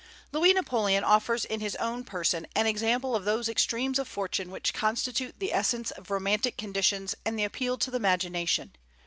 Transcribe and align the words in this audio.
Louis 0.31 0.53
Napoleon 0.53 1.03
offers 1.03 1.45
in 1.45 1.59
his 1.59 1.75
own 1.75 2.03
person 2.03 2.47
an 2.55 2.65
example 2.65 3.15
of 3.15 3.23
those 3.23 3.47
extremes 3.47 3.99
of 3.99 4.07
fortune 4.07 4.49
which 4.49 4.73
constitute 4.73 5.37
the 5.37 5.53
essence 5.53 5.91
of 5.91 6.09
romantic 6.09 6.57
conditions 6.57 7.13
and 7.23 7.39
appeal 7.39 7.77
to 7.77 7.91
the 7.91 7.97
imagination. 7.97 8.71